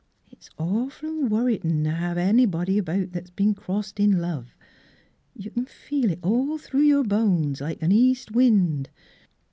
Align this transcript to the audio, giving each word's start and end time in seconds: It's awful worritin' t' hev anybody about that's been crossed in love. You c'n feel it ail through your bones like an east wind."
It's 0.31 0.49
awful 0.57 1.25
worritin' 1.29 1.83
t' 1.83 1.91
hev 1.91 2.17
anybody 2.17 2.79
about 2.79 3.11
that's 3.11 3.29
been 3.29 3.53
crossed 3.53 3.99
in 3.99 4.17
love. 4.17 4.55
You 5.35 5.51
c'n 5.51 5.65
feel 5.67 6.09
it 6.09 6.21
ail 6.25 6.57
through 6.57 6.85
your 6.87 7.03
bones 7.03 7.61
like 7.61 7.83
an 7.83 7.91
east 7.91 8.31
wind." 8.31 8.89